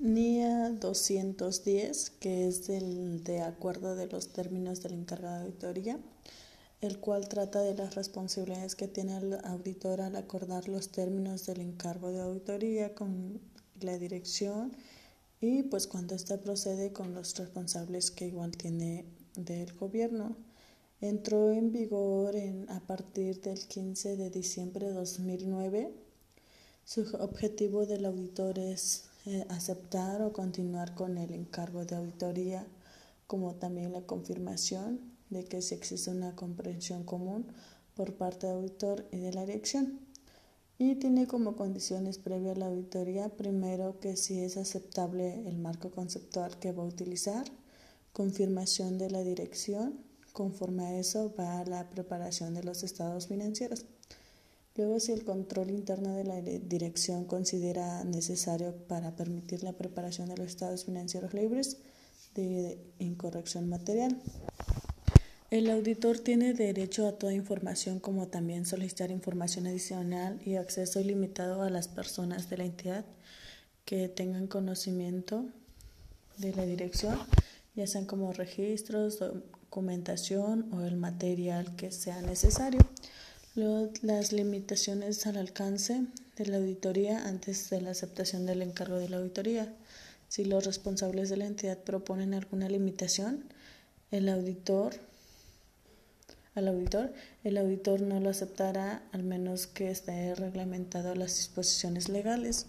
[0.00, 5.98] NIA 210, que es el de acuerdo de los términos del encargado de auditoría,
[6.80, 11.60] el cual trata de las responsabilidades que tiene el auditor al acordar los términos del
[11.60, 13.40] encargo de auditoría con
[13.80, 14.72] la dirección
[15.40, 19.04] y pues cuando éste procede con los responsables que igual tiene
[19.34, 20.36] del gobierno.
[21.00, 25.92] Entró en vigor en, a partir del 15 de diciembre de 2009.
[26.84, 32.66] Su objetivo del auditor es eh, aceptar o continuar con el encargo de auditoría,
[33.26, 37.44] como también la confirmación de que si existe una comprensión común
[37.94, 40.00] por parte del auditor y de la dirección.
[40.78, 46.58] Y tiene como condiciones previas la auditoría, primero que si es aceptable el marco conceptual
[46.58, 47.44] que va a utilizar,
[48.14, 49.98] confirmación de la dirección,
[50.32, 53.84] conforme a eso va la preparación de los estados financieros.
[54.78, 60.36] Luego, si el control interno de la dirección considera necesario para permitir la preparación de
[60.36, 61.78] los estados financieros libres
[62.36, 64.16] de incorrección material.
[65.50, 71.62] El auditor tiene derecho a toda información como también solicitar información adicional y acceso ilimitado
[71.62, 73.04] a las personas de la entidad
[73.84, 75.44] que tengan conocimiento
[76.36, 77.18] de la dirección,
[77.74, 82.78] ya sean como registros, documentación o el material que sea necesario
[83.58, 86.06] las limitaciones al alcance
[86.36, 89.74] de la auditoría antes de la aceptación del encargo de la auditoría.
[90.28, 93.44] Si los responsables de la entidad proponen alguna limitación,
[94.12, 94.94] el auditor
[96.54, 102.66] al auditor, el auditor no lo aceptará al menos que esté reglamentado las disposiciones legales.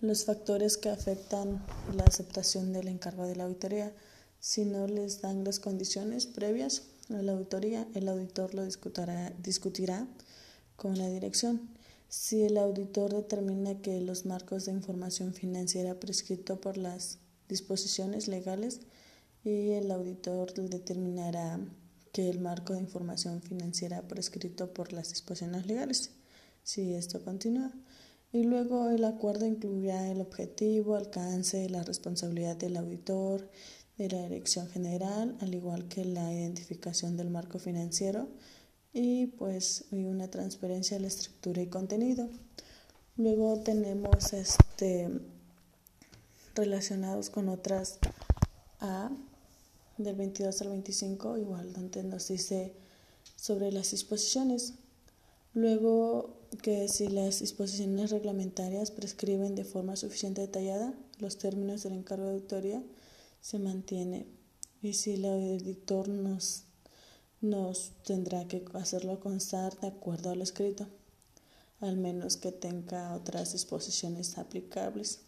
[0.00, 1.62] Los factores que afectan
[1.94, 3.92] la aceptación del encargo de la auditoría,
[4.40, 6.84] si no les dan las condiciones previas,
[7.20, 10.06] la auditoría, el auditor lo discutirá, discutirá
[10.76, 11.68] con la dirección.
[12.08, 17.18] Si el auditor determina que los marcos de información financiera prescrito por las
[17.48, 18.80] disposiciones legales
[19.44, 21.58] y el auditor determinará
[22.12, 26.10] que el marco de información financiera prescrito por las disposiciones legales,
[26.62, 27.72] si esto continúa.
[28.32, 33.50] Y luego el acuerdo incluirá el objetivo, alcance, la responsabilidad del auditor,
[33.98, 38.28] de la Dirección General, al igual que la identificación del marco financiero
[38.92, 42.28] y pues una transferencia de la estructura y contenido.
[43.16, 45.08] Luego tenemos este
[46.54, 47.98] relacionados con otras
[48.80, 49.10] A
[49.96, 52.74] del 22 al 25, igual donde nos dice
[53.36, 54.74] sobre las disposiciones.
[55.54, 62.26] Luego que si las disposiciones reglamentarias prescriben de forma suficiente detallada los términos del encargo
[62.26, 62.82] de auditoría,
[63.42, 64.26] se mantiene.
[64.80, 66.64] Y si el auditor nos,
[67.42, 70.86] nos tendrá que hacerlo constar de acuerdo a lo escrito,
[71.80, 75.20] al menos que tenga otras disposiciones aplicables.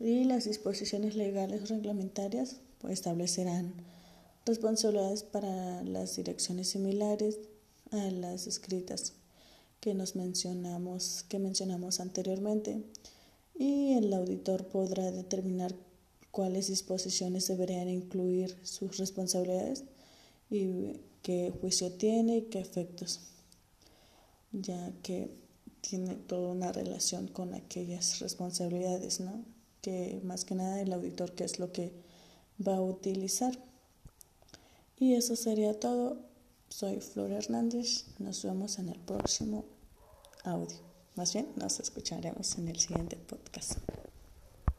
[0.00, 3.74] Y las disposiciones legales reglamentarias pues, establecerán
[4.46, 7.38] responsabilidades para las direcciones similares
[7.90, 9.14] a las escritas
[9.80, 12.82] que nos mencionamos que mencionamos anteriormente
[13.58, 15.74] y el auditor podrá determinar
[16.36, 19.84] cuáles disposiciones deberían incluir sus responsabilidades
[20.50, 23.20] y qué juicio tiene y qué efectos,
[24.52, 25.30] ya que
[25.80, 29.46] tiene toda una relación con aquellas responsabilidades, ¿no?
[29.80, 31.94] Que más que nada el auditor, qué es lo que
[32.60, 33.58] va a utilizar.
[34.98, 36.18] Y eso sería todo.
[36.68, 38.08] Soy Flor Hernández.
[38.18, 39.64] Nos vemos en el próximo
[40.44, 40.76] audio.
[41.14, 43.78] Más bien, nos escucharemos en el siguiente podcast.